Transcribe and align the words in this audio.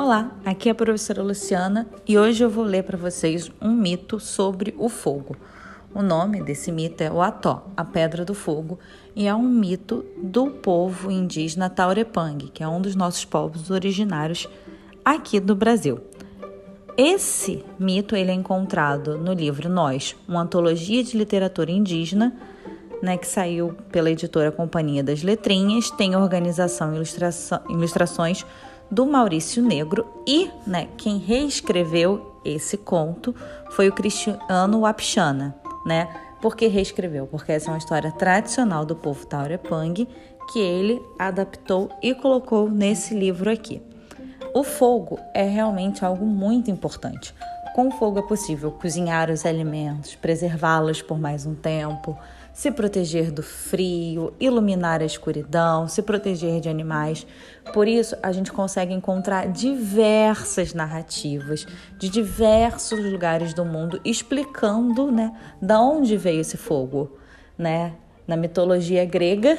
Olá, 0.00 0.30
aqui 0.44 0.68
é 0.68 0.72
a 0.72 0.76
professora 0.76 1.24
Luciana 1.24 1.88
e 2.06 2.16
hoje 2.16 2.44
eu 2.44 2.48
vou 2.48 2.62
ler 2.62 2.84
para 2.84 2.96
vocês 2.96 3.50
um 3.60 3.72
mito 3.72 4.20
sobre 4.20 4.72
o 4.78 4.88
fogo. 4.88 5.34
O 5.92 6.02
nome 6.02 6.40
desse 6.40 6.70
mito 6.70 7.02
é 7.02 7.10
o 7.10 7.20
Ató, 7.20 7.66
a 7.76 7.84
Pedra 7.84 8.24
do 8.24 8.32
Fogo, 8.32 8.78
e 9.16 9.26
é 9.26 9.34
um 9.34 9.48
mito 9.48 10.04
do 10.16 10.52
povo 10.52 11.10
indígena 11.10 11.68
Taurepang, 11.68 12.48
que 12.54 12.62
é 12.62 12.68
um 12.68 12.80
dos 12.80 12.94
nossos 12.94 13.24
povos 13.24 13.72
originários 13.72 14.48
aqui 15.04 15.40
do 15.40 15.56
Brasil. 15.56 15.98
Esse 16.96 17.64
mito 17.76 18.14
ele 18.14 18.30
é 18.30 18.34
encontrado 18.34 19.18
no 19.18 19.32
livro 19.32 19.68
Nós, 19.68 20.14
uma 20.28 20.42
antologia 20.42 21.02
de 21.02 21.18
literatura 21.18 21.72
indígena, 21.72 22.36
né, 23.02 23.16
que 23.16 23.26
saiu 23.26 23.74
pela 23.90 24.12
editora 24.12 24.52
Companhia 24.52 25.02
das 25.02 25.24
Letrinhas, 25.24 25.90
tem 25.90 26.14
organização 26.14 26.94
e 26.94 27.72
ilustrações 27.72 28.46
do 28.90 29.06
Maurício 29.06 29.62
Negro 29.62 30.06
e 30.26 30.50
né, 30.66 30.88
quem 30.96 31.18
reescreveu 31.18 32.40
esse 32.44 32.76
conto 32.76 33.34
foi 33.70 33.88
o 33.88 33.92
Cristiano 33.92 34.80
Wapchana, 34.80 35.54
né? 35.84 36.08
Por 36.40 36.56
que 36.56 36.66
reescreveu? 36.68 37.26
Porque 37.26 37.52
essa 37.52 37.68
é 37.68 37.72
uma 37.72 37.78
história 37.78 38.12
tradicional 38.12 38.84
do 38.84 38.94
povo 38.94 39.26
Taurepang 39.26 40.08
que 40.52 40.58
ele 40.58 41.02
adaptou 41.18 41.90
e 42.02 42.14
colocou 42.14 42.70
nesse 42.70 43.14
livro 43.14 43.50
aqui. 43.50 43.82
O 44.54 44.62
fogo 44.62 45.18
é 45.34 45.42
realmente 45.42 46.04
algo 46.04 46.24
muito 46.24 46.70
importante. 46.70 47.34
Com 47.74 47.88
o 47.88 47.90
fogo 47.90 48.18
é 48.18 48.22
possível 48.22 48.70
cozinhar 48.72 49.30
os 49.30 49.44
alimentos, 49.44 50.14
preservá-los 50.14 51.02
por 51.02 51.18
mais 51.18 51.44
um 51.44 51.54
tempo, 51.54 52.16
se 52.58 52.72
proteger 52.72 53.30
do 53.30 53.40
frio, 53.40 54.34
iluminar 54.40 55.00
a 55.00 55.04
escuridão, 55.04 55.86
se 55.86 56.02
proteger 56.02 56.60
de 56.60 56.68
animais. 56.68 57.24
Por 57.72 57.86
isso, 57.86 58.16
a 58.20 58.32
gente 58.32 58.50
consegue 58.50 58.92
encontrar 58.92 59.46
diversas 59.46 60.74
narrativas 60.74 61.64
de 61.96 62.08
diversos 62.08 62.98
lugares 63.12 63.54
do 63.54 63.64
mundo 63.64 64.00
explicando, 64.04 65.08
né, 65.12 65.32
da 65.62 65.80
onde 65.80 66.16
veio 66.16 66.40
esse 66.40 66.56
fogo, 66.56 67.16
né? 67.56 67.92
Na 68.26 68.36
mitologia 68.36 69.04
grega, 69.04 69.56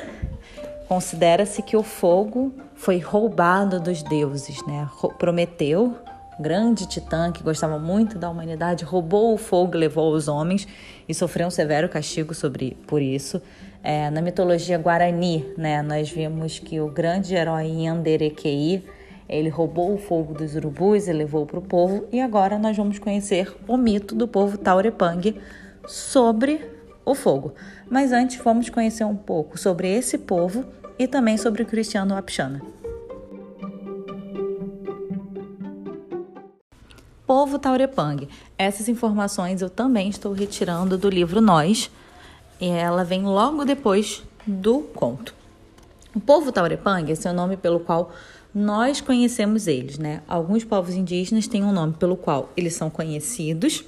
considera-se 0.90 1.62
que 1.62 1.78
o 1.78 1.84
fogo 1.84 2.54
foi 2.76 3.00
roubado 3.00 3.80
dos 3.80 4.04
deuses, 4.04 4.62
né? 4.68 4.90
Prometeu 5.18 5.96
grande 6.40 6.88
titã 6.88 7.32
que 7.32 7.44
gostava 7.44 7.78
muito 7.78 8.18
da 8.18 8.30
humanidade, 8.30 8.86
roubou 8.86 9.34
o 9.34 9.38
fogo 9.38 9.78
levou 9.78 10.14
os 10.14 10.28
homens 10.28 10.68
e 11.08 11.14
sofreu 11.14 11.48
um 11.48 11.52
severo 11.52 11.90
castigo 11.90 12.34
sobre, 12.34 12.78
por 12.88 13.02
isso. 13.02 13.42
É, 13.84 14.10
na 14.10 14.22
mitologia 14.22 14.78
guarani, 14.78 15.46
né, 15.58 15.82
nós 15.82 16.10
vimos 16.10 16.60
que 16.60 16.80
o 16.80 16.88
grande 16.90 17.36
herói 17.36 17.68
Yanderequei, 17.68 18.84
ele 19.28 19.50
roubou 19.50 19.94
o 19.94 19.98
fogo 19.98 20.34
dos 20.34 20.56
urubus 20.56 21.08
e 21.08 21.14
levou 21.14 21.46
para 21.46 21.60
o 21.60 21.62
povo, 21.62 22.06
e 22.12 22.20
agora 22.20 22.58
nós 22.58 22.76
vamos 22.76 23.00
conhecer 23.00 23.56
o 23.68 23.78
mito 23.78 24.16
do 24.16 24.28
povo 24.28 24.58
Taurepang 24.58 25.40
sobre 25.88 26.62
o 27.06 27.14
fogo. 27.16 27.54
Mas 27.90 28.12
antes 28.12 28.38
vamos 28.44 28.70
conhecer 28.70 29.04
um 29.04 29.16
pouco 29.16 29.58
sobre 29.58 29.88
esse 29.88 30.18
povo 30.18 30.66
e 30.98 31.08
também 31.08 31.38
sobre 31.38 31.64
o 31.64 31.66
Cristiano 31.66 32.16
Apchana. 32.16 32.79
Povo 37.30 37.60
Taurepang. 37.60 38.28
Essas 38.58 38.90
informações 38.90 39.62
eu 39.62 39.70
também 39.70 40.10
estou 40.10 40.34
retirando 40.34 40.98
do 40.98 41.08
livro 41.08 41.40
Nós, 41.40 41.92
e 42.60 42.66
ela 42.66 43.04
vem 43.04 43.22
logo 43.22 43.64
depois 43.66 44.24
do 44.48 44.80
conto. 44.80 45.36
O 46.16 46.20
povo 46.20 46.52
Taurepang 46.52 47.06
é 47.14 47.30
o 47.30 47.34
nome 47.34 47.56
pelo 47.56 47.82
qual 47.82 48.12
nós 48.52 49.00
conhecemos 49.00 49.68
eles, 49.68 50.00
né? 50.00 50.24
Alguns 50.28 50.64
povos 50.64 50.96
indígenas 50.96 51.46
têm 51.46 51.64
um 51.64 51.72
nome 51.72 51.94
pelo 52.00 52.18
qual 52.18 52.50
eles 52.58 52.74
são 52.74 52.90
conhecidos 52.90 53.86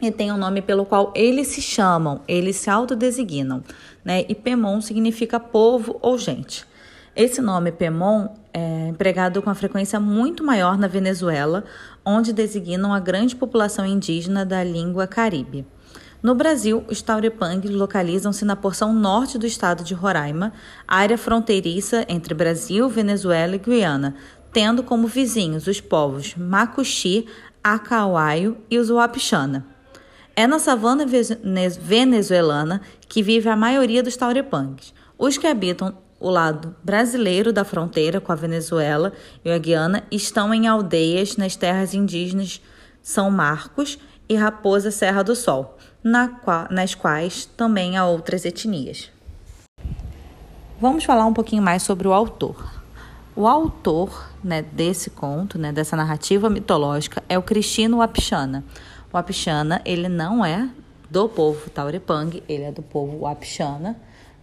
e 0.00 0.12
tem 0.12 0.30
um 0.30 0.38
nome 0.38 0.62
pelo 0.62 0.86
qual 0.86 1.12
eles 1.16 1.48
se 1.48 1.60
chamam, 1.60 2.20
eles 2.28 2.54
se 2.54 2.70
autodesignam, 2.70 3.64
né? 4.04 4.24
E 4.28 4.36
Pemon 4.36 4.80
significa 4.80 5.40
povo 5.40 5.98
ou 6.00 6.16
gente. 6.16 6.64
Esse 7.14 7.42
nome 7.42 7.70
Pemon 7.70 8.28
é 8.54 8.88
empregado 8.88 9.42
com 9.42 9.50
a 9.50 9.54
frequência 9.54 10.00
muito 10.00 10.42
maior 10.42 10.78
na 10.78 10.88
Venezuela, 10.88 11.62
onde 12.02 12.32
designam 12.32 12.90
a 12.90 12.98
grande 12.98 13.36
população 13.36 13.84
indígena 13.84 14.46
da 14.46 14.64
língua 14.64 15.06
caribe. 15.06 15.66
No 16.22 16.34
Brasil, 16.34 16.82
os 16.88 17.02
Taurepang 17.02 17.68
localizam-se 17.68 18.46
na 18.46 18.56
porção 18.56 18.94
norte 18.94 19.36
do 19.36 19.46
estado 19.46 19.84
de 19.84 19.92
Roraima, 19.92 20.54
área 20.88 21.18
fronteiriça 21.18 22.06
entre 22.08 22.32
Brasil, 22.32 22.88
Venezuela 22.88 23.56
e 23.56 23.58
Guiana, 23.58 24.14
tendo 24.50 24.82
como 24.82 25.06
vizinhos 25.06 25.66
os 25.66 25.82
povos 25.82 26.34
Macuxi, 26.34 27.26
Acauaio 27.62 28.56
e 28.70 28.78
os 28.78 28.88
Wapixana. 28.88 29.66
É 30.34 30.46
na 30.46 30.58
savana 30.58 31.04
venezuelana 31.78 32.80
que 33.06 33.22
vive 33.22 33.50
a 33.50 33.56
maioria 33.56 34.02
dos 34.02 34.16
Taurepangs. 34.16 34.94
Os 35.18 35.36
que 35.36 35.46
habitam 35.46 35.94
o 36.22 36.30
lado 36.30 36.74
brasileiro 36.84 37.52
da 37.52 37.64
fronteira 37.64 38.20
com 38.20 38.30
a 38.30 38.36
Venezuela 38.36 39.12
e 39.44 39.50
a 39.50 39.58
Guiana 39.58 40.04
estão 40.10 40.54
em 40.54 40.68
aldeias 40.68 41.36
nas 41.36 41.56
terras 41.56 41.94
indígenas 41.94 42.62
São 43.02 43.28
Marcos 43.28 43.98
e 44.28 44.36
Raposa 44.36 44.92
Serra 44.92 45.24
do 45.24 45.34
Sol, 45.34 45.76
na 46.02 46.40
nas 46.70 46.94
quais 46.94 47.44
também 47.44 47.96
há 47.96 48.06
outras 48.06 48.44
etnias. 48.44 49.10
Vamos 50.80 51.02
falar 51.04 51.26
um 51.26 51.34
pouquinho 51.34 51.62
mais 51.62 51.82
sobre 51.82 52.06
o 52.06 52.12
autor. 52.12 52.70
O 53.34 53.48
autor 53.48 54.30
né, 54.44 54.62
desse 54.62 55.10
conto, 55.10 55.58
né, 55.58 55.72
dessa 55.72 55.96
narrativa 55.96 56.48
mitológica, 56.48 57.22
é 57.28 57.36
o 57.36 57.42
Cristino 57.42 57.98
Wapixana. 57.98 58.64
O 59.12 59.16
Wapixana, 59.16 59.82
ele 59.84 60.08
não 60.08 60.44
é 60.44 60.68
do 61.10 61.28
povo 61.28 61.68
Taurepang, 61.70 62.42
ele 62.48 62.62
é 62.62 62.70
do 62.70 62.82
povo 62.82 63.20
Wapixana, 63.20 63.96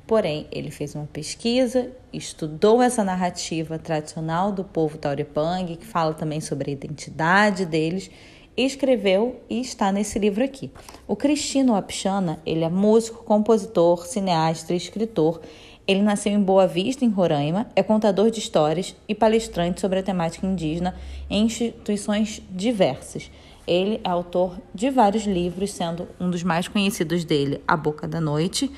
Porém, 0.09 0.47
ele 0.51 0.71
fez 0.71 0.95
uma 0.95 1.05
pesquisa, 1.05 1.91
estudou 2.11 2.81
essa 2.81 3.03
narrativa 3.03 3.77
tradicional 3.77 4.51
do 4.51 4.63
povo 4.63 4.97
Taurepang, 4.97 5.75
que 5.75 5.85
fala 5.85 6.15
também 6.15 6.41
sobre 6.41 6.71
a 6.71 6.73
identidade 6.73 7.63
deles, 7.63 8.09
escreveu 8.57 9.39
e 9.47 9.61
está 9.61 9.91
nesse 9.91 10.17
livro 10.17 10.43
aqui. 10.43 10.71
O 11.07 11.15
Cristino 11.15 11.75
Apchana, 11.75 12.39
ele 12.43 12.63
é 12.63 12.69
músico, 12.69 13.23
compositor, 13.23 14.07
cineasta 14.07 14.73
e 14.73 14.77
escritor. 14.77 15.41
Ele 15.85 16.01
nasceu 16.01 16.33
em 16.33 16.41
Boa 16.41 16.65
Vista, 16.65 17.05
em 17.05 17.09
Roraima, 17.09 17.67
é 17.75 17.83
contador 17.83 18.31
de 18.31 18.39
histórias 18.39 18.95
e 19.07 19.13
palestrante 19.13 19.79
sobre 19.79 19.99
a 19.99 20.03
temática 20.03 20.47
indígena 20.47 20.95
em 21.29 21.45
instituições 21.45 22.41
diversas. 22.49 23.29
Ele 23.67 24.01
é 24.03 24.09
autor 24.09 24.59
de 24.73 24.89
vários 24.89 25.27
livros, 25.27 25.71
sendo 25.71 26.07
um 26.19 26.31
dos 26.31 26.41
mais 26.41 26.67
conhecidos 26.67 27.23
dele 27.23 27.61
A 27.67 27.77
Boca 27.77 28.07
da 28.07 28.19
Noite 28.19 28.71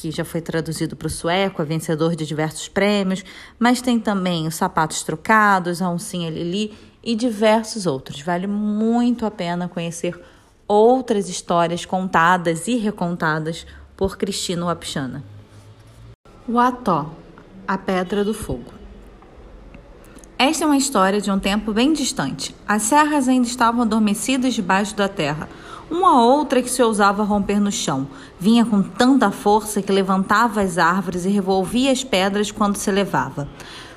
que 0.00 0.10
já 0.10 0.24
foi 0.24 0.42
traduzido 0.42 0.94
para 0.94 1.06
o 1.06 1.10
sueco, 1.10 1.62
é 1.62 1.64
vencedor 1.64 2.14
de 2.14 2.26
diversos 2.26 2.68
prêmios, 2.68 3.24
mas 3.58 3.80
tem 3.80 3.98
também 3.98 4.46
os 4.46 4.54
Sapatos 4.54 5.02
Trocados, 5.02 5.80
a 5.80 5.88
Oncinha 5.88 6.28
Lili 6.28 6.76
e 7.02 7.14
diversos 7.14 7.86
outros. 7.86 8.20
Vale 8.20 8.46
muito 8.46 9.24
a 9.24 9.30
pena 9.30 9.68
conhecer 9.68 10.18
outras 10.68 11.30
histórias 11.30 11.86
contadas 11.86 12.68
e 12.68 12.76
recontadas 12.76 13.66
por 13.96 14.18
Cristina 14.18 14.66
Wapchana. 14.66 15.24
O 16.46 16.58
Ató, 16.58 17.10
a 17.66 17.78
Pedra 17.78 18.22
do 18.22 18.34
Fogo. 18.34 18.74
Esta 20.38 20.64
é 20.64 20.66
uma 20.66 20.76
história 20.76 21.22
de 21.22 21.30
um 21.30 21.38
tempo 21.38 21.72
bem 21.72 21.94
distante. 21.94 22.54
As 22.68 22.82
serras 22.82 23.26
ainda 23.26 23.48
estavam 23.48 23.80
adormecidas 23.80 24.52
debaixo 24.52 24.94
da 24.94 25.08
terra 25.08 25.48
uma 25.90 26.22
outra 26.22 26.60
que 26.60 26.70
se 26.70 26.82
ousava 26.82 27.22
romper 27.22 27.60
no 27.60 27.70
chão. 27.70 28.06
Vinha 28.38 28.64
com 28.64 28.82
tanta 28.82 29.30
força 29.30 29.80
que 29.80 29.92
levantava 29.92 30.60
as 30.60 30.78
árvores 30.78 31.24
e 31.24 31.30
revolvia 31.30 31.92
as 31.92 32.02
pedras 32.02 32.50
quando 32.50 32.76
se 32.76 32.90
levava. 32.90 33.48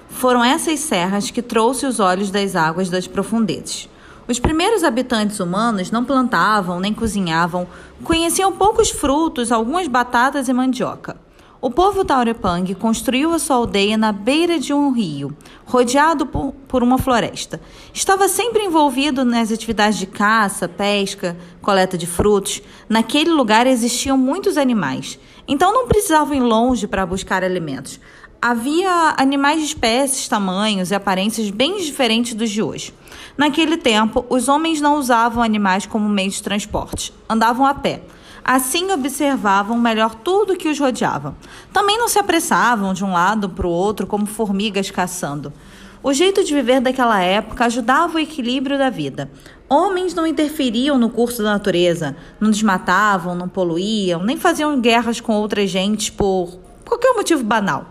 Foram 0.10 0.44
essas 0.44 0.80
serras 0.80 1.32
que 1.32 1.42
trouxe 1.42 1.86
os 1.86 2.00
olhos 2.00 2.32
das 2.32 2.56
águas 2.56 2.90
das 2.90 3.08
profundezas. 3.08 3.90
Os 4.28 4.40
primeiros 4.40 4.84
habitantes 4.84 5.40
humanos 5.40 5.90
não 5.90 6.06
plantavam 6.06 6.80
nem 6.80 6.94
cozinhavam, 6.94 7.68
conheciam 8.04 8.52
poucos 8.52 8.92
frutos, 8.92 9.52
algumas 9.52 9.88
batatas 9.88 10.48
e 10.48 10.54
mandioca. 10.54 11.18
O 11.62 11.70
povo 11.70 12.06
Taurepang 12.06 12.74
construiu 12.76 13.34
a 13.34 13.40
sua 13.40 13.58
aldeia 13.58 13.98
na 13.98 14.14
beira 14.14 14.58
de 14.58 14.72
um 14.74 14.92
rio, 14.92 15.36
rodeado 15.66 16.26
por, 16.26 16.82
uma 16.82 16.98
floresta. 16.98 17.60
Estava 17.94 18.30
sempre 18.30 18.64
envolvido 18.64 19.26
nas 19.26 19.52
atividades 19.52 20.00
de 20.00 20.08
caça, 20.08 20.70
pesca, 20.70 21.36
coleta 21.62 21.98
de 21.98 22.08
frutos. 22.08 22.62
Naquele 22.88 23.32
lugar 23.32 23.68
existiam 23.68 24.18
muitos 24.18 24.58
animais, 24.58 25.20
então 25.46 25.74
não 25.74 25.86
precisavam 25.86 26.34
ir 26.34 26.40
longe 26.40 26.88
para 26.88 27.06
buscar 27.06 27.44
alimentos. 27.44 28.00
Havia 28.42 29.16
animais 29.18 29.60
de 29.60 29.66
espécies, 29.66 30.30
tamanhos 30.30 30.92
e 30.92 30.96
aparências 30.96 31.50
bem 31.50 31.76
diferentes 31.76 32.36
dos 32.36 32.50
de 32.50 32.64
hoje. 32.64 32.94
Naquele 33.38 33.76
tempo, 33.76 34.26
os 34.30 34.48
homens 34.48 34.80
não 34.80 34.96
usavam 34.98 35.44
animais 35.44 35.86
como 35.86 36.08
meio 36.08 36.32
de 36.32 36.42
transporte, 36.42 37.14
andavam 37.28 37.66
a 37.66 37.74
pé. 37.74 38.02
Assim 38.52 38.92
observavam 38.92 39.78
melhor 39.78 40.16
tudo 40.16 40.56
que 40.56 40.70
os 40.70 40.80
rodeava. 40.80 41.36
Também 41.72 42.00
não 42.00 42.08
se 42.08 42.18
apressavam 42.18 42.96
de 42.96 43.06
um 43.06 43.14
lado 43.14 43.48
para 43.48 43.68
o 43.68 43.70
outro 43.70 44.08
como 44.08 44.26
formigas 44.26 44.90
caçando. 44.90 45.54
O 46.02 46.12
jeito 46.12 46.44
de 46.44 46.52
viver 46.52 46.82
daquela 46.82 47.22
época 47.22 47.66
ajudava 47.66 48.18
o 48.18 48.20
equilíbrio 48.20 48.76
da 48.76 48.90
vida. 48.90 49.30
Homens 49.70 50.16
não 50.16 50.26
interferiam 50.26 50.98
no 50.98 51.12
curso 51.12 51.44
da 51.44 51.52
natureza, 51.52 52.18
não 52.40 52.50
desmatavam, 52.50 53.36
não 53.36 53.48
poluíam, 53.48 54.24
nem 54.24 54.36
faziam 54.36 54.82
guerras 54.82 55.22
com 55.22 55.36
outras 55.36 55.70
gentes 55.70 56.10
por 56.10 56.58
qualquer 56.84 57.14
motivo 57.14 57.44
banal. 57.44 57.86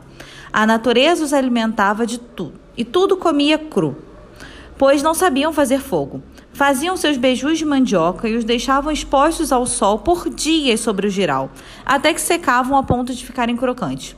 A 0.52 0.66
natureza 0.66 1.22
os 1.22 1.32
alimentava 1.32 2.04
de 2.04 2.18
tudo 2.18 2.54
e 2.76 2.84
tudo 2.84 3.16
comia 3.16 3.58
cru, 3.58 3.96
pois 4.76 5.04
não 5.04 5.14
sabiam 5.14 5.52
fazer 5.52 5.78
fogo. 5.78 6.20
Faziam 6.58 6.96
seus 6.96 7.16
beijos 7.16 7.56
de 7.56 7.64
mandioca 7.64 8.28
e 8.28 8.34
os 8.34 8.42
deixavam 8.42 8.90
expostos 8.90 9.52
ao 9.52 9.64
sol 9.64 10.00
por 10.00 10.28
dias 10.28 10.80
sobre 10.80 11.06
o 11.06 11.10
giral, 11.10 11.52
até 11.86 12.12
que 12.12 12.20
secavam 12.20 12.76
a 12.76 12.82
ponto 12.82 13.14
de 13.14 13.24
ficarem 13.24 13.56
crocantes. 13.56 14.16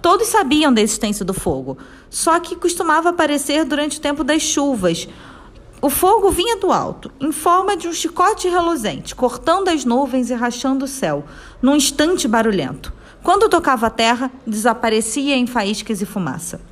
Todos 0.00 0.28
sabiam 0.28 0.72
da 0.72 0.80
existência 0.80 1.24
do 1.24 1.34
fogo, 1.34 1.76
só 2.08 2.38
que 2.38 2.54
costumava 2.54 3.08
aparecer 3.08 3.64
durante 3.64 3.98
o 3.98 4.00
tempo 4.00 4.22
das 4.22 4.40
chuvas. 4.40 5.08
O 5.82 5.90
fogo 5.90 6.30
vinha 6.30 6.58
do 6.58 6.70
alto, 6.70 7.10
em 7.18 7.32
forma 7.32 7.76
de 7.76 7.88
um 7.88 7.92
chicote 7.92 8.48
reluzente, 8.48 9.12
cortando 9.12 9.66
as 9.66 9.84
nuvens 9.84 10.30
e 10.30 10.34
rachando 10.34 10.84
o 10.84 10.88
céu, 10.88 11.24
num 11.60 11.74
instante 11.74 12.28
barulhento. 12.28 12.92
Quando 13.20 13.48
tocava 13.48 13.88
a 13.88 13.90
terra, 13.90 14.30
desaparecia 14.46 15.34
em 15.34 15.44
faíscas 15.44 16.00
e 16.00 16.06
fumaça. 16.06 16.69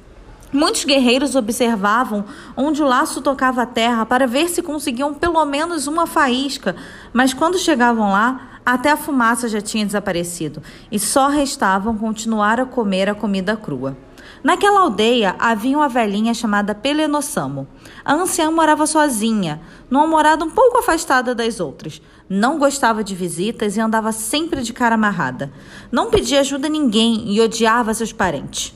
Muitos 0.50 0.84
guerreiros 0.84 1.34
observavam 1.34 2.24
onde 2.56 2.82
o 2.82 2.86
laço 2.86 3.20
tocava 3.20 3.62
a 3.62 3.66
terra 3.66 4.06
para 4.06 4.26
ver 4.26 4.48
se 4.48 4.62
conseguiam 4.62 5.12
pelo 5.12 5.44
menos 5.44 5.86
uma 5.86 6.06
faísca, 6.06 6.74
mas 7.12 7.34
quando 7.34 7.58
chegavam 7.58 8.12
lá, 8.12 8.60
até 8.64 8.90
a 8.90 8.96
fumaça 8.96 9.46
já 9.46 9.60
tinha 9.60 9.84
desaparecido 9.84 10.62
e 10.90 10.98
só 10.98 11.28
restavam 11.28 11.98
continuar 11.98 12.60
a 12.60 12.64
comer 12.64 13.10
a 13.10 13.14
comida 13.14 13.56
crua. 13.56 13.96
Naquela 14.42 14.80
aldeia 14.80 15.34
havia 15.38 15.76
uma 15.76 15.88
velhinha 15.88 16.32
chamada 16.32 16.74
Pelenossamo. 16.74 17.66
A 18.04 18.14
anciã 18.14 18.50
morava 18.50 18.86
sozinha, 18.86 19.60
numa 19.90 20.06
morada 20.06 20.44
um 20.44 20.50
pouco 20.50 20.78
afastada 20.78 21.34
das 21.34 21.60
outras. 21.60 22.00
Não 22.28 22.58
gostava 22.58 23.04
de 23.04 23.14
visitas 23.14 23.76
e 23.76 23.80
andava 23.80 24.12
sempre 24.12 24.62
de 24.62 24.72
cara 24.72 24.94
amarrada. 24.94 25.52
Não 25.90 26.08
pedia 26.08 26.40
ajuda 26.40 26.68
a 26.68 26.70
ninguém 26.70 27.24
e 27.32 27.40
odiava 27.40 27.92
seus 27.92 28.12
parentes. 28.12 28.74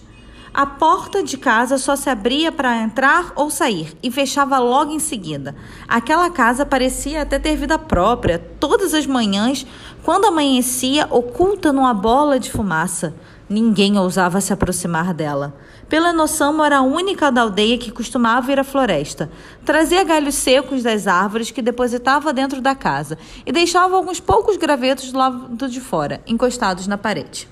A 0.55 0.67
porta 0.67 1.23
de 1.23 1.39
casa 1.39 1.79
só 1.79 1.97
se 1.97 2.11
abria 2.11 2.53
para 2.53 2.83
entrar 2.83 3.33
ou 3.37 3.49
sair 3.49 3.97
e 4.03 4.11
fechava 4.11 4.59
logo 4.59 4.93
em 4.93 4.99
seguida. 4.99 5.57
Aquela 5.89 6.29
casa 6.29 6.67
parecia 6.67 7.23
até 7.23 7.39
ter 7.39 7.57
vida 7.57 7.79
própria, 7.79 8.39
todas 8.61 8.93
as 8.93 9.07
manhãs, 9.07 9.67
quando 10.05 10.27
amanhecia, 10.27 11.07
oculta 11.11 11.73
numa 11.73 11.95
bola 11.95 12.39
de 12.39 12.53
fumaça. 12.53 13.15
Ninguém 13.49 13.99
ousava 13.99 14.43
se 14.43 14.53
aproximar 14.53 15.15
dela. 15.15 15.55
Pela 15.89 16.13
noção, 16.13 16.63
era 16.63 16.79
a 16.79 16.83
única 16.83 17.33
da 17.33 17.41
aldeia 17.41 17.79
que 17.79 17.91
costumava 17.91 18.53
ir 18.53 18.59
à 18.59 18.65
floresta. 18.65 19.31
Trazia 19.65 20.05
galhos 20.05 20.35
secos 20.35 20.83
das 20.83 21.07
árvores 21.07 21.51
que 21.51 21.63
depositava 21.63 22.31
dentro 22.31 22.61
da 22.61 22.75
casa 22.75 23.17
e 23.47 23.53
deixava 23.53 23.97
alguns 23.97 24.21
poucos 24.21 24.59
gravetos 24.59 25.13
do 25.13 25.19
lado 25.19 25.69
de 25.69 25.81
fora, 25.81 26.21
encostados 26.27 26.87
na 26.87 26.99
parede. 26.99 27.52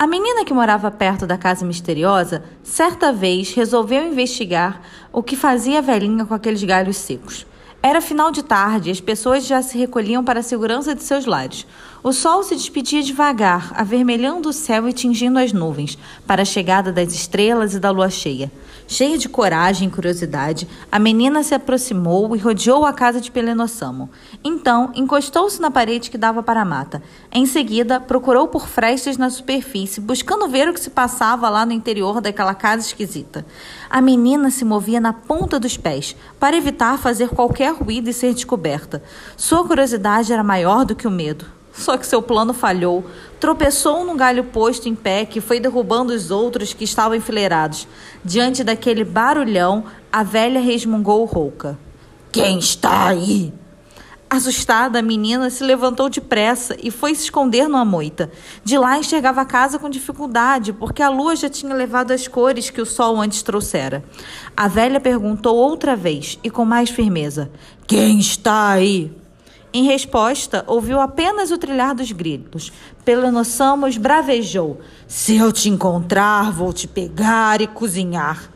A 0.00 0.06
menina 0.06 0.46
que 0.46 0.54
morava 0.54 0.90
perto 0.90 1.26
da 1.26 1.36
casa 1.36 1.62
misteriosa, 1.62 2.42
certa 2.62 3.12
vez 3.12 3.52
resolveu 3.52 4.02
investigar 4.02 4.80
o 5.12 5.22
que 5.22 5.36
fazia 5.36 5.80
a 5.80 5.82
velhinha 5.82 6.24
com 6.24 6.32
aqueles 6.32 6.64
galhos 6.64 6.96
secos. 6.96 7.46
Era 7.82 8.00
final 8.00 8.30
de 8.30 8.42
tarde 8.42 8.88
e 8.88 8.92
as 8.92 8.98
pessoas 8.98 9.44
já 9.44 9.60
se 9.60 9.76
recolhiam 9.76 10.24
para 10.24 10.40
a 10.40 10.42
segurança 10.42 10.94
de 10.94 11.02
seus 11.02 11.26
lares. 11.26 11.66
O 12.02 12.14
sol 12.14 12.42
se 12.42 12.54
despedia 12.56 13.02
devagar, 13.02 13.74
avermelhando 13.76 14.48
o 14.48 14.54
céu 14.54 14.88
e 14.88 14.92
tingindo 14.92 15.38
as 15.38 15.52
nuvens, 15.52 15.98
para 16.26 16.40
a 16.40 16.46
chegada 16.46 16.90
das 16.90 17.12
estrelas 17.12 17.74
e 17.74 17.78
da 17.78 17.90
lua 17.90 18.08
cheia. 18.08 18.50
Cheia 18.88 19.18
de 19.18 19.28
coragem 19.28 19.86
e 19.86 19.90
curiosidade, 19.90 20.66
a 20.90 20.98
menina 20.98 21.42
se 21.42 21.54
aproximou 21.54 22.34
e 22.34 22.38
rodeou 22.38 22.86
a 22.86 22.92
casa 22.94 23.20
de 23.20 23.30
Pelenossamo. 23.30 24.08
Então, 24.42 24.90
encostou-se 24.94 25.60
na 25.60 25.70
parede 25.70 26.10
que 26.10 26.16
dava 26.16 26.42
para 26.42 26.62
a 26.62 26.64
mata. 26.64 27.02
Em 27.30 27.44
seguida, 27.44 28.00
procurou 28.00 28.48
por 28.48 28.66
frestas 28.66 29.18
na 29.18 29.28
superfície, 29.28 30.00
buscando 30.00 30.48
ver 30.48 30.70
o 30.70 30.72
que 30.72 30.80
se 30.80 30.88
passava 30.88 31.50
lá 31.50 31.66
no 31.66 31.72
interior 31.72 32.22
daquela 32.22 32.54
casa 32.54 32.86
esquisita. 32.86 33.44
A 33.90 34.00
menina 34.00 34.50
se 34.50 34.64
movia 34.64 35.00
na 35.00 35.12
ponta 35.12 35.60
dos 35.60 35.76
pés, 35.76 36.16
para 36.38 36.56
evitar 36.56 36.96
fazer 36.96 37.28
qualquer 37.28 37.74
ruído 37.74 38.08
e 38.08 38.14
ser 38.14 38.32
descoberta. 38.32 39.02
Sua 39.36 39.66
curiosidade 39.66 40.32
era 40.32 40.42
maior 40.42 40.86
do 40.86 40.96
que 40.96 41.06
o 41.06 41.10
medo. 41.10 41.59
Só 41.80 41.96
que 41.96 42.06
seu 42.06 42.20
plano 42.20 42.52
falhou. 42.52 43.04
Tropeçou 43.40 44.04
num 44.04 44.16
galho 44.16 44.44
posto 44.44 44.86
em 44.86 44.94
pé 44.94 45.24
que 45.24 45.40
foi 45.40 45.58
derrubando 45.58 46.12
os 46.12 46.30
outros 46.30 46.74
que 46.74 46.84
estavam 46.84 47.16
enfileirados. 47.16 47.88
Diante 48.22 48.62
daquele 48.62 49.02
barulhão, 49.02 49.84
a 50.12 50.22
velha 50.22 50.60
resmungou 50.60 51.24
rouca. 51.24 51.78
Quem 52.30 52.58
está 52.58 53.08
aí? 53.08 53.52
Assustada, 54.28 54.98
a 54.98 55.02
menina 55.02 55.50
se 55.50 55.64
levantou 55.64 56.08
depressa 56.08 56.76
e 56.80 56.90
foi 56.90 57.14
se 57.14 57.24
esconder 57.24 57.66
numa 57.66 57.84
moita. 57.84 58.30
De 58.62 58.78
lá 58.78 58.98
enxergava 58.98 59.40
a 59.40 59.46
casa 59.46 59.78
com 59.78 59.88
dificuldade, 59.88 60.72
porque 60.72 61.02
a 61.02 61.08
lua 61.08 61.34
já 61.34 61.48
tinha 61.48 61.74
levado 61.74 62.12
as 62.12 62.28
cores 62.28 62.70
que 62.70 62.80
o 62.80 62.86
sol 62.86 63.20
antes 63.20 63.42
trouxera. 63.42 64.04
A 64.56 64.68
velha 64.68 65.00
perguntou 65.00 65.56
outra 65.56 65.96
vez 65.96 66.38
e 66.44 66.50
com 66.50 66.64
mais 66.64 66.90
firmeza: 66.90 67.50
Quem 67.88 68.20
está 68.20 68.68
aí? 68.68 69.10
Em 69.72 69.84
resposta, 69.84 70.64
ouviu 70.66 71.00
apenas 71.00 71.52
o 71.52 71.58
trilhar 71.58 71.94
dos 71.94 72.10
grilos. 72.10 72.72
Pelenossamos 73.04 73.96
bravejou: 73.96 74.80
Se 75.06 75.36
eu 75.36 75.52
te 75.52 75.68
encontrar, 75.68 76.50
vou 76.50 76.72
te 76.72 76.88
pegar 76.88 77.60
e 77.60 77.68
cozinhar. 77.68 78.50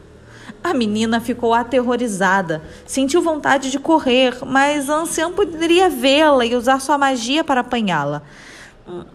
A 0.63 0.75
menina 0.75 1.21
ficou 1.21 1.55
aterrorizada. 1.55 2.63
Sentiu 2.85 3.23
vontade 3.23 3.71
de 3.71 3.79
correr, 3.79 4.35
mas 4.45 4.91
a 4.91 4.97
anciã 4.97 5.31
poderia 5.31 5.89
vê-la 5.89 6.45
e 6.45 6.57
usar 6.57 6.81
sua 6.81 6.99
magia 6.99 7.45
para 7.45 7.61
apanhá-la. 7.61 8.23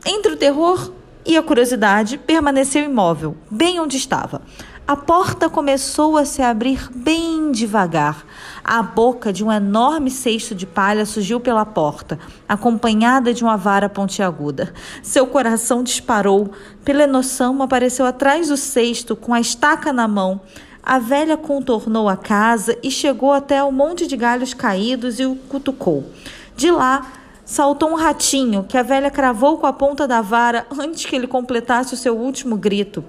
Entre 0.05 0.31
o 0.31 0.37
terror 0.37 0.93
e 1.25 1.35
a 1.35 1.43
curiosidade, 1.43 2.17
permaneceu 2.17 2.83
imóvel, 2.83 3.35
bem 3.51 3.79
onde 3.79 3.97
estava. 3.97 4.41
A 4.89 4.95
porta 4.95 5.47
começou 5.51 6.17
a 6.17 6.25
se 6.25 6.41
abrir 6.41 6.89
bem 6.91 7.51
devagar. 7.51 8.25
A 8.63 8.81
boca 8.81 9.31
de 9.31 9.43
um 9.43 9.51
enorme 9.51 10.09
cesto 10.09 10.55
de 10.55 10.65
palha 10.65 11.05
surgiu 11.05 11.39
pela 11.39 11.63
porta, 11.63 12.17
acompanhada 12.47 13.31
de 13.31 13.43
uma 13.43 13.55
vara 13.55 13.87
pontiaguda. 13.87 14.73
Seu 15.03 15.27
coração 15.27 15.83
disparou. 15.83 16.49
Pelenoção 16.83 17.61
apareceu 17.61 18.03
atrás 18.03 18.47
do 18.47 18.57
cesto, 18.57 19.15
com 19.15 19.31
a 19.31 19.39
estaca 19.39 19.93
na 19.93 20.07
mão. 20.07 20.41
A 20.81 20.97
velha 20.97 21.37
contornou 21.37 22.09
a 22.09 22.17
casa 22.17 22.75
e 22.81 22.89
chegou 22.89 23.31
até 23.31 23.63
o 23.63 23.71
monte 23.71 24.07
de 24.07 24.17
galhos 24.17 24.55
caídos 24.55 25.19
e 25.19 25.25
o 25.27 25.35
cutucou. 25.35 26.03
De 26.57 26.71
lá, 26.71 27.05
saltou 27.45 27.91
um 27.91 27.95
ratinho 27.95 28.63
que 28.63 28.75
a 28.75 28.81
velha 28.81 29.11
cravou 29.11 29.59
com 29.59 29.67
a 29.67 29.73
ponta 29.73 30.07
da 30.07 30.19
vara 30.19 30.65
antes 30.79 31.05
que 31.05 31.15
ele 31.15 31.27
completasse 31.27 31.93
o 31.93 31.97
seu 31.97 32.17
último 32.17 32.57
grito. 32.57 33.05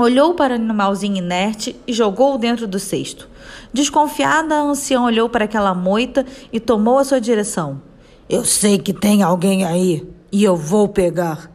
Olhou 0.00 0.32
para 0.32 0.54
o 0.54 0.56
animalzinho 0.56 1.18
inerte 1.18 1.76
e 1.86 1.92
jogou-o 1.92 2.38
dentro 2.38 2.66
do 2.66 2.78
cesto. 2.78 3.28
Desconfiada, 3.70 4.54
a 4.54 4.62
anciã 4.62 5.02
olhou 5.02 5.28
para 5.28 5.44
aquela 5.44 5.74
moita 5.74 6.24
e 6.50 6.58
tomou 6.58 6.96
a 6.96 7.04
sua 7.04 7.20
direção. 7.20 7.82
Eu 8.26 8.42
sei 8.42 8.78
que 8.78 8.94
tem 8.94 9.22
alguém 9.22 9.62
aí 9.62 10.08
e 10.32 10.42
eu 10.42 10.56
vou 10.56 10.88
pegar. 10.88 11.50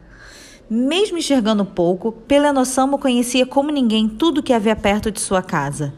Mesmo 0.70 1.18
enxergando 1.18 1.64
pouco, 1.64 2.12
Pelenossamo 2.12 2.98
conhecia 2.98 3.44
como 3.44 3.72
ninguém 3.72 4.08
tudo 4.08 4.44
que 4.44 4.52
havia 4.52 4.76
perto 4.76 5.10
de 5.10 5.18
sua 5.18 5.42
casa. 5.42 5.92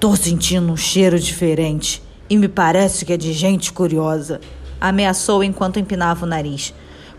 Tô 0.00 0.16
sentindo 0.16 0.72
um 0.72 0.76
cheiro 0.76 1.16
diferente 1.16 2.02
e 2.28 2.36
me 2.36 2.48
parece 2.48 3.04
que 3.04 3.12
é 3.12 3.16
de 3.16 3.32
gente 3.32 3.72
curiosa, 3.72 4.40
ameaçou 4.80 5.44
enquanto 5.44 5.78
empinava 5.78 6.26
o 6.26 6.28
nariz. 6.28 6.74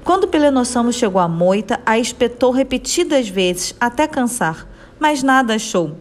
Quando 0.10 0.28
Pelenossamo 0.28 0.92
chegou 0.92 1.22
à 1.22 1.28
moita, 1.28 1.80
a 1.86 2.00
espetou 2.00 2.50
repetidas 2.50 3.30
vezes 3.30 3.75
até 3.80 4.08
cansar, 4.08 4.68
mas 5.00 5.22
nada 5.22 5.54
achou. 5.54 5.98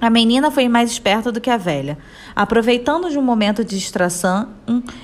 A 0.00 0.10
menina 0.10 0.50
foi 0.50 0.68
mais 0.68 0.90
esperta 0.90 1.30
do 1.30 1.40
que 1.40 1.48
a 1.48 1.56
velha. 1.56 1.96
Aproveitando 2.34 3.08
de 3.08 3.16
um 3.16 3.22
momento 3.22 3.64
de 3.64 3.78
distração, 3.78 4.48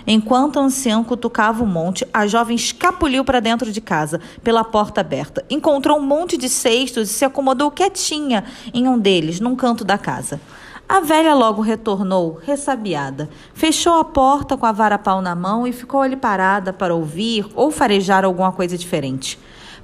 enquanto 0.05 0.57
o 0.57 0.59
ancião 0.59 1.05
cutucava 1.05 1.63
o 1.63 1.67
monte, 1.69 2.05
a 2.13 2.27
jovem 2.27 2.57
escapuliu 2.57 3.25
para 3.25 3.39
dentro 3.39 3.71
de 3.71 3.81
casa, 3.81 4.21
pela 4.43 4.65
porta 4.65 5.03
aberta. 5.03 5.45
Encontrou 5.49 5.97
um 5.97 6.05
monte 6.05 6.37
de 6.37 6.49
cestos 6.49 7.11
e 7.11 7.13
se 7.13 7.25
acomodou 7.25 7.71
quietinha 7.71 8.43
em 8.75 8.89
um 8.89 8.99
deles, 8.99 9.39
num 9.39 9.55
canto 9.55 9.85
da 9.85 9.97
casa. 9.97 10.41
A 10.91 10.99
velha 10.99 11.35
logo 11.35 11.63
retornou, 11.63 12.41
ressabiada. 12.45 13.31
Fechou 13.55 14.01
a 14.01 14.05
porta 14.05 14.57
com 14.57 14.67
a 14.67 14.73
vara-pau 14.73 15.23
na 15.23 15.37
mão 15.37 15.65
e 15.65 15.73
ficou 15.73 16.03
ali 16.03 16.17
parada 16.17 16.73
para 16.73 16.93
ouvir 16.93 17.47
ou 17.55 17.71
farejar 17.71 18.25
alguma 18.25 18.51
coisa 18.51 18.77
diferente. 18.77 19.39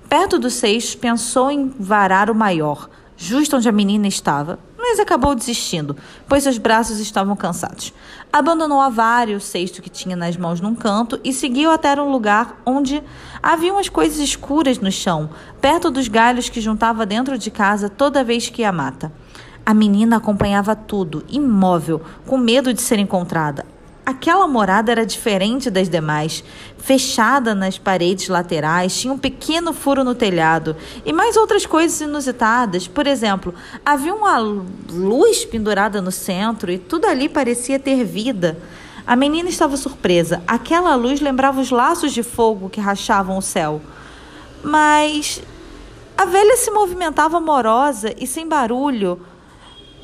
Perto 0.09 0.37
do 0.37 0.51
seixo, 0.51 0.99
pensou 0.99 1.49
em 1.49 1.73
varar 1.79 2.29
o 2.29 2.35
maior, 2.35 2.91
justo 3.17 3.57
onde 3.57 3.69
a 3.69 3.73
menina 3.73 4.09
estava. 4.09 4.59
Mas 4.77 4.99
acabou 4.99 5.37
desistindo, 5.37 5.97
pois 6.29 6.43
seus 6.43 6.59
braços 6.59 6.99
estavam 6.99 7.37
cansados. 7.37 7.95
Abandonou 8.33 8.81
a 8.81 8.89
vara 8.89 9.31
e 9.31 9.37
o 9.37 9.41
cesto 9.41 9.81
que 9.81 9.89
tinha 9.89 10.17
nas 10.17 10.37
mãos 10.37 10.61
num 10.61 10.75
canto 10.75 11.21
e 11.23 11.33
seguiu 11.33 11.71
até 11.71 12.01
um 12.03 12.11
lugar 12.11 12.61
onde 12.67 13.01
havia 13.41 13.73
umas 13.73 13.89
coisas 13.89 14.19
escuras 14.19 14.81
no 14.81 14.91
chão, 14.91 15.31
perto 15.61 15.89
dos 15.89 16.09
galhos 16.09 16.49
que 16.49 16.61
juntava 16.61 17.07
dentro 17.07 17.39
de 17.39 17.49
casa 17.49 17.89
toda 17.89 18.25
vez 18.25 18.49
que 18.49 18.63
ia 18.63 18.73
mata. 18.73 19.13
A 19.67 19.75
menina 19.75 20.19
acompanhava 20.19 20.77
tudo, 20.77 21.25
imóvel, 21.29 22.01
com 22.25 22.39
medo 22.39 22.73
de 22.73 22.81
ser 22.81 23.01
encontrada. 23.01 23.67
Aquela 24.07 24.47
morada 24.47 24.93
era 24.93 25.05
diferente 25.05 25.69
das 25.69 25.89
demais. 25.89 26.45
Fechada 26.79 27.53
nas 27.53 27.77
paredes 27.77 28.29
laterais, 28.29 28.97
tinha 28.97 29.13
um 29.13 29.19
pequeno 29.19 29.73
furo 29.73 30.05
no 30.05 30.15
telhado 30.15 30.77
e 31.05 31.13
mais 31.13 31.37
outras 31.37 31.67
coisas 31.67 32.01
inusitadas. 32.01 32.87
Por 32.87 33.09
exemplo, 33.09 33.53
havia 33.85 34.15
uma 34.15 34.39
luz 34.39 35.45
pendurada 35.45 36.01
no 36.01 36.13
centro 36.13 36.71
e 36.71 36.79
tudo 36.79 37.07
ali 37.07 37.29
parecia 37.29 37.81
ter 37.81 38.05
vida. 38.05 38.57
A 39.05 39.17
menina 39.17 39.49
estava 39.49 39.77
surpresa. 39.77 40.41
Aquela 40.47 40.95
luz 40.95 41.21
lembrava 41.21 41.61
os 41.61 41.73
laços 41.73 42.13
de 42.13 42.23
fogo 42.23 42.71
que 42.71 42.81
rachavam 42.81 43.37
o 43.37 43.43
céu. 43.43 43.83
Mas 44.63 45.43
a 46.17 46.25
velha 46.25 46.57
se 46.57 46.71
movimentava 46.71 47.39
amorosa 47.39 48.15
e 48.17 48.29
sem 48.29 48.49
barulho 48.49 49.21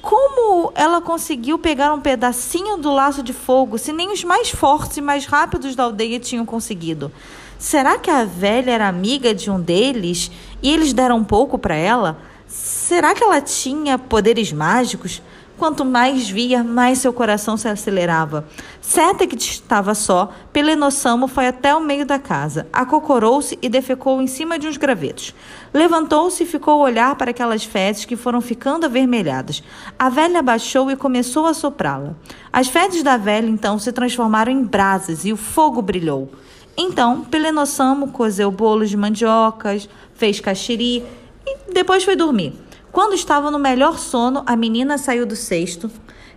como 0.03 0.73
ela 0.75 1.01
conseguiu 1.01 1.57
pegar 1.59 1.95
um 1.95 2.01
pedacinho 2.01 2.77
do 2.77 2.93
laço 2.93 3.23
de 3.23 3.33
fogo 3.33 3.79
se 3.79 3.93
nem 3.93 4.13
os 4.13 4.25
mais 4.25 4.51
fortes 4.51 4.97
e 4.97 5.01
mais 5.01 5.25
rápidos 5.25 5.77
da 5.77 5.85
aldeia 5.85 6.19
tinham 6.19 6.45
conseguido? 6.45 7.11
Será 7.57 7.97
que 7.97 8.11
a 8.11 8.25
velha 8.25 8.73
era 8.73 8.89
amiga 8.89 9.33
de 9.33 9.49
um 9.49 9.61
deles 9.61 10.33
e 10.61 10.73
eles 10.73 10.93
deram 10.93 11.19
um 11.19 11.25
pouco 11.25 11.57
para 11.57 11.77
ela? 11.77 12.19
Será 12.49 13.15
que 13.15 13.23
ela 13.23 13.41
tinha 13.41 13.97
poderes 13.97 14.53
mágicos? 14.53 15.23
Quanto 15.63 15.85
mais 15.85 16.29
via, 16.29 16.65
mais 16.65 16.99
seu 16.99 17.13
coração 17.13 17.57
se 17.57 17.69
acelerava. 17.69 18.45
Certa 18.81 19.29
que 19.29 19.37
estava 19.37 19.95
só, 19.95 20.33
Pelenossamo 20.53 21.29
foi 21.29 21.47
até 21.47 21.73
o 21.73 21.81
meio 21.81 22.05
da 22.05 22.19
casa, 22.19 22.67
acocorou-se 22.73 23.57
e 23.63 23.69
defecou 23.69 24.21
em 24.21 24.27
cima 24.27 24.59
de 24.59 24.67
uns 24.67 24.77
gravetos. 24.77 25.33
Levantou-se 25.73 26.43
e 26.43 26.47
ficou 26.47 26.81
a 26.81 26.85
olhar 26.85 27.15
para 27.15 27.31
aquelas 27.31 27.63
fezes 27.63 28.05
que 28.05 28.17
foram 28.17 28.41
ficando 28.41 28.87
avermelhadas. 28.87 29.63
A 29.97 30.09
velha 30.09 30.41
abaixou 30.41 30.91
e 30.91 30.97
começou 30.97 31.47
a 31.47 31.55
soprá-la. 31.55 32.17
As 32.53 32.67
fezes 32.67 33.05
da 33.05 33.17
velha 33.17 33.47
então 33.47 33.79
se 33.79 33.93
transformaram 33.93 34.51
em 34.51 34.65
brasas 34.65 35.25
e 35.25 35.33
o 35.33 35.37
fogo 35.37 35.81
brilhou. 35.81 36.29
Então, 36.77 37.23
Pelenossamo 37.23 38.09
cozeu 38.09 38.51
bolos 38.51 38.91
de 38.91 38.97
mandiocas, 38.97 39.89
fez 40.13 40.41
caxiri 40.41 41.05
e 41.47 41.73
depois 41.73 42.03
foi 42.03 42.17
dormir. 42.17 42.53
Quando 42.93 43.15
estava 43.15 43.51
no 43.51 43.59
melhor 43.59 43.99
sono, 43.99 44.43
a 44.45 44.55
menina 44.55 44.99
saiu 44.99 45.25
do 45.25 45.35
cesto, 45.35 45.91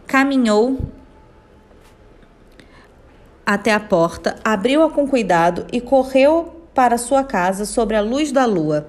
caminhou 0.08 0.80
até 3.46 3.74
a 3.74 3.80
porta, 3.80 4.38
abriu-a 4.42 4.90
com 4.90 5.06
cuidado 5.06 5.66
e 5.70 5.82
correu 5.82 6.66
para 6.74 6.98
sua 6.98 7.26
casa 7.26 7.66
sobre 7.66 7.98
a 7.98 8.02
luz 8.02 8.32
da 8.32 8.46
lua. 8.46 8.88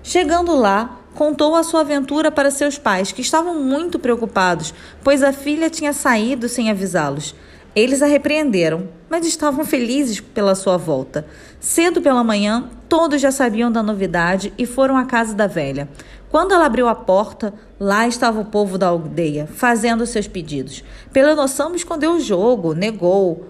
Chegando 0.00 0.54
lá, 0.54 1.00
contou 1.12 1.56
a 1.56 1.64
sua 1.64 1.80
aventura 1.80 2.30
para 2.30 2.52
seus 2.52 2.78
pais, 2.78 3.10
que 3.10 3.20
estavam 3.20 3.60
muito 3.60 3.98
preocupados, 3.98 4.72
pois 5.02 5.24
a 5.24 5.32
filha 5.32 5.68
tinha 5.68 5.92
saído 5.92 6.48
sem 6.48 6.70
avisá-los. 6.70 7.34
Eles 7.74 8.02
a 8.02 8.06
repreenderam, 8.06 8.88
mas 9.08 9.26
estavam 9.26 9.64
felizes 9.64 10.20
pela 10.20 10.54
sua 10.54 10.76
volta. 10.76 11.26
Cedo 11.58 12.02
pela 12.02 12.22
manhã, 12.22 12.68
todos 12.86 13.20
já 13.20 13.32
sabiam 13.32 13.72
da 13.72 13.82
novidade 13.82 14.52
e 14.58 14.66
foram 14.66 14.94
à 14.94 15.06
casa 15.06 15.34
da 15.34 15.46
velha. 15.46 15.88
Quando 16.30 16.52
ela 16.52 16.66
abriu 16.66 16.86
a 16.86 16.94
porta, 16.94 17.54
lá 17.80 18.06
estava 18.06 18.40
o 18.40 18.44
povo 18.44 18.76
da 18.76 18.88
aldeia, 18.88 19.46
fazendo 19.46 20.06
seus 20.06 20.28
pedidos. 20.28 20.84
Pela 21.12 21.34
noção, 21.34 21.74
escondeu 21.74 22.12
o 22.12 22.20
jogo, 22.20 22.74
negou 22.74 23.46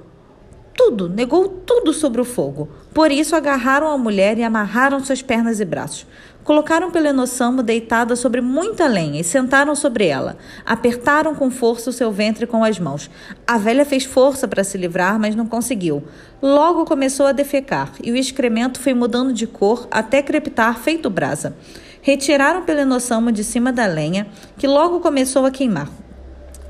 tudo, 0.72 1.08
negou 1.08 1.48
tudo 1.48 1.92
sobre 1.92 2.20
o 2.20 2.24
fogo. 2.24 2.68
Por 2.94 3.10
isso, 3.10 3.34
agarraram 3.34 3.88
a 3.88 3.98
mulher 3.98 4.38
e 4.38 4.42
amarraram 4.44 5.02
suas 5.04 5.20
pernas 5.20 5.60
e 5.60 5.64
braços. 5.64 6.06
Colocaram 6.44 6.90
Pelenossamo 6.90 7.62
deitada 7.62 8.16
sobre 8.16 8.40
muita 8.40 8.88
lenha 8.88 9.20
e 9.20 9.24
sentaram 9.24 9.76
sobre 9.76 10.06
ela. 10.06 10.36
Apertaram 10.66 11.36
com 11.36 11.50
força 11.50 11.90
o 11.90 11.92
seu 11.92 12.10
ventre 12.10 12.46
com 12.46 12.64
as 12.64 12.80
mãos. 12.80 13.08
A 13.46 13.58
velha 13.58 13.84
fez 13.84 14.04
força 14.04 14.48
para 14.48 14.64
se 14.64 14.76
livrar, 14.76 15.20
mas 15.20 15.36
não 15.36 15.46
conseguiu. 15.46 16.02
Logo 16.42 16.84
começou 16.84 17.26
a 17.26 17.32
defecar 17.32 17.92
e 18.02 18.10
o 18.10 18.16
excremento 18.16 18.80
foi 18.80 18.92
mudando 18.92 19.32
de 19.32 19.46
cor 19.46 19.86
até 19.88 20.20
crepitar 20.20 20.80
feito 20.80 21.08
brasa. 21.08 21.56
Retiraram 22.00 22.64
Pelenossamo 22.64 23.30
de 23.30 23.44
cima 23.44 23.72
da 23.72 23.86
lenha, 23.86 24.26
que 24.58 24.66
logo 24.66 24.98
começou 24.98 25.46
a 25.46 25.50
queimar. 25.52 26.01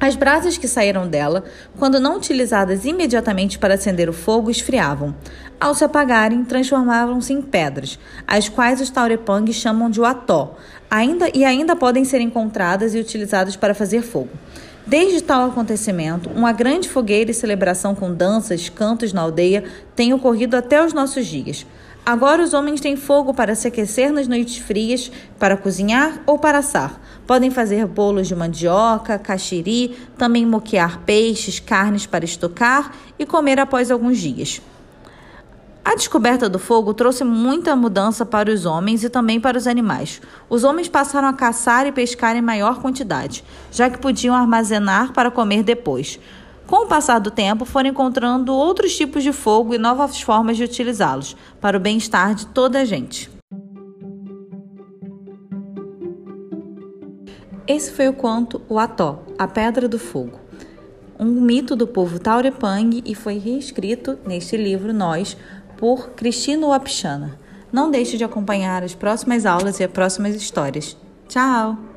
As 0.03 0.17
brasas 0.17 0.59
que 0.59 0.67
saíram 0.67 1.07
dela, 1.07 1.45
quando 1.79 2.01
não 2.01 2.17
utilizadas 2.17 2.85
imediatamente 2.85 3.57
para 3.57 3.75
acender 3.75 4.09
o 4.09 4.13
fogo, 4.13 4.51
esfriavam. 4.51 5.15
Ao 5.61 5.77
se 5.77 5.85
apagarem, 5.85 6.45
transformavam-se 6.45 7.33
em 7.33 7.41
pedras, 7.41 8.01
as 8.27 8.49
quais 8.49 8.81
os 8.81 8.91
Taurepang 8.91 9.53
chamam 9.53 9.89
de 9.89 10.01
Wató, 10.01 10.57
ainda, 10.91 11.31
e 11.33 11.45
ainda 11.45 11.77
podem 11.77 12.05
ser 12.05 12.21
encontradas 12.21 12.97
e 12.97 12.99
utilizadas 12.99 13.55
para 13.55 13.75
fazer 13.75 14.03
fogo. 14.03 14.31
Desde 14.85 15.23
tal 15.23 15.49
acontecimento, 15.49 16.29
uma 16.31 16.51
grande 16.51 16.89
fogueira 16.89 17.31
e 17.31 17.35
celebração 17.35 17.95
com 17.95 18.13
danças, 18.13 18.69
cantos 18.69 19.13
na 19.13 19.21
aldeia 19.21 19.63
tem 19.95 20.13
ocorrido 20.13 20.57
até 20.57 20.85
os 20.85 20.93
nossos 20.93 21.29
dias. 21.29 21.65
Agora 22.05 22.43
os 22.43 22.53
homens 22.53 22.81
têm 22.81 22.97
fogo 22.97 23.33
para 23.33 23.55
se 23.55 23.69
aquecer 23.69 24.13
nas 24.13 24.27
noites 24.27 24.57
frias, 24.57 25.11
para 25.39 25.57
cozinhar 25.57 26.21
ou 26.27 26.37
para 26.37 26.59
assar. 26.59 27.01
Podem 27.29 27.49
fazer 27.49 27.87
bolos 27.87 28.27
de 28.27 28.35
mandioca, 28.35 29.21
caxiri, 29.21 29.97
também 30.19 30.45
moquear 30.45 30.99
peixes, 31.07 31.61
carnes 31.61 32.05
para 32.05 32.25
estocar 32.25 32.91
e 33.17 33.25
comer 33.25 33.61
após 33.61 33.89
alguns 33.89 34.19
dias. 34.19 34.61
A 35.85 35.95
descoberta 35.95 36.49
do 36.49 36.59
fogo 36.59 36.93
trouxe 36.93 37.23
muita 37.23 37.77
mudança 37.77 38.27
para 38.27 38.51
os 38.51 38.67
homens 38.67 39.05
e 39.05 39.09
também 39.09 39.41
para 39.41 39.59
os 39.59 39.69
animais. 39.69 40.21
Os 40.49 40.65
homens 40.65 40.89
passaram 40.89 41.29
a 41.29 41.33
caçar 41.33 41.87
e 41.87 41.93
pescar 41.93 42.37
em 42.37 42.43
maior 42.43 42.81
quantidade, 42.81 43.45
já 43.71 43.89
que 43.89 43.99
podiam 43.99 44.35
armazenar 44.35 45.13
para 45.13 45.31
comer 45.31 45.63
depois. 45.63 46.19
Com 46.67 46.85
o 46.85 46.87
passar 46.87 47.19
do 47.19 47.31
tempo, 47.31 47.65
foram 47.65 47.91
encontrando 47.91 48.55
outros 48.55 48.97
tipos 48.97 49.23
de 49.23 49.33
fogo 49.33 49.75
e 49.75 49.79
novas 49.79 50.21
formas 50.21 50.57
de 50.57 50.65
utilizá-los 50.65 51.37
para 51.61 51.77
o 51.77 51.81
bem-estar 51.81 52.35
de 52.35 52.47
toda 52.47 52.81
a 52.81 52.85
gente. 52.85 53.31
Esse 57.67 57.93
foi 57.93 58.09
o 58.09 58.13
conto 58.13 58.61
O 58.69 58.79
Ató, 58.79 59.23
a 59.39 59.47
Pedra 59.47 59.89
do 59.89 59.99
Fogo, 59.99 60.41
um 61.19 61.41
mito 61.41 61.77
do 61.77 61.87
povo 61.87 62.19
Taurepang 62.19 63.03
e 63.07 63.15
foi 63.15 63.39
reescrito 63.39 64.19
neste 64.27 64.57
livro 64.57 64.93
Nós 64.93 65.37
por 65.77 66.11
Cristina 66.11 66.67
Wapchana. 66.67 67.39
Não 67.73 67.91
deixe 67.91 68.17
de 68.17 68.25
acompanhar 68.25 68.83
as 68.83 68.95
próximas 68.95 69.47
aulas 69.47 69.79
e 69.79 69.85
as 69.85 69.91
próximas 69.91 70.35
histórias. 70.35 70.97
Tchau! 71.29 71.92